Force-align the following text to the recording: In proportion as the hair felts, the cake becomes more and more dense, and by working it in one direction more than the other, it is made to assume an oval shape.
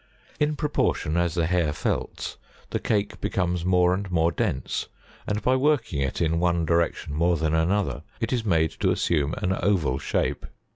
In 0.39 0.55
proportion 0.55 1.15
as 1.15 1.35
the 1.35 1.45
hair 1.45 1.71
felts, 1.71 2.37
the 2.71 2.79
cake 2.79 3.21
becomes 3.21 3.63
more 3.63 3.93
and 3.93 4.09
more 4.09 4.31
dense, 4.31 4.87
and 5.27 5.43
by 5.43 5.55
working 5.55 6.01
it 6.01 6.19
in 6.19 6.39
one 6.39 6.65
direction 6.65 7.13
more 7.13 7.37
than 7.37 7.51
the 7.51 7.59
other, 7.71 8.01
it 8.19 8.33
is 8.33 8.43
made 8.43 8.71
to 8.79 8.89
assume 8.89 9.35
an 9.37 9.53
oval 9.61 9.99
shape. 9.99 10.47